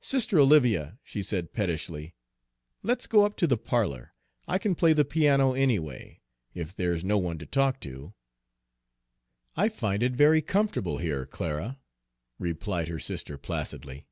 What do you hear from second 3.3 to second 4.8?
to the parlor. I can